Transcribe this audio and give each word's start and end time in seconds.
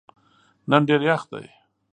نن 0.69 0.81
ډېر 0.87 1.01
یخ 1.09 1.21
دی. 1.31 1.45